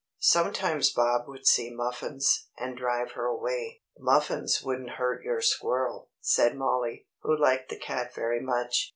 Sometimes 0.23 0.91
Bob 0.91 1.27
would 1.27 1.45
see 1.45 1.69
Muffins, 1.69 2.47
and 2.57 2.75
drive 2.75 3.11
her 3.11 3.25
away. 3.25 3.83
"Muffins 3.99 4.63
wouldn't 4.63 4.97
hurt 4.97 5.21
your 5.23 5.41
squirrel," 5.43 6.09
said 6.19 6.55
Mollie, 6.55 7.05
who 7.19 7.37
liked 7.37 7.69
the 7.69 7.77
cat 7.77 8.11
very 8.15 8.39
much. 8.41 8.89